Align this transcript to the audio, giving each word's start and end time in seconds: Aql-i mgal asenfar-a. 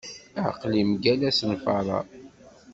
Aql-i 0.47 0.83
mgal 0.89 1.21
asenfar-a. 1.29 1.99